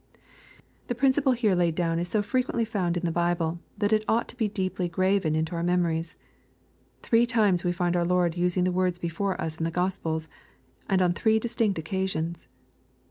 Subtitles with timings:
[0.87, 4.27] The principle here laid down is so frequently found in the Bible, that it ought
[4.29, 6.15] to be deeply graven in our memories.
[7.03, 10.27] Three times we find our Lord using the words before us in the Gospels,
[10.89, 12.47] and on three distinct occasions.